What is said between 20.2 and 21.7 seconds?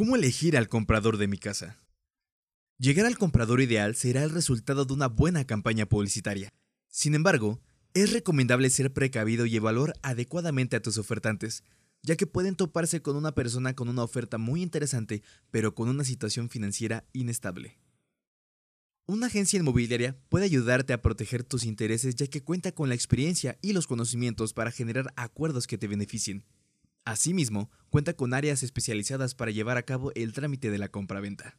puede ayudarte a proteger tus